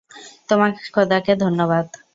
তোমার 0.49 0.69
খোদাকে 0.93 1.33
ধন্যবাদ। 1.35 1.85